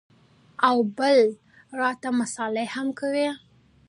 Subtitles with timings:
[0.67, 1.19] او بل
[1.79, 3.29] راته مسالې هم کوې.